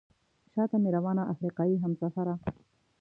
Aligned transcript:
شاته 0.53 0.77
مې 0.83 0.89
روانه 0.97 1.23
افریقایي 1.33 1.75
همسفره. 1.83 2.35